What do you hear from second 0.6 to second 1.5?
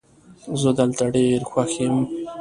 زه دلته ډېر